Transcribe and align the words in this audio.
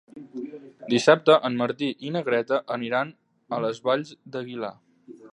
Dissabte 0.93 1.35
en 1.49 1.59
Martí 1.59 1.89
i 2.07 2.13
na 2.15 2.23
Greta 2.29 2.59
aniran 2.77 3.11
a 3.57 3.59
les 3.67 3.83
Valls 3.89 4.15
d'Aguilar. 4.37 4.73